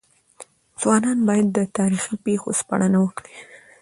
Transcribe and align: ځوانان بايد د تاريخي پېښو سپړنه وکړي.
ځوانان 0.81 1.19
بايد 1.27 1.47
د 1.53 1.59
تاريخي 1.77 2.15
پېښو 2.25 2.49
سپړنه 2.59 2.97
وکړي. 3.01 3.35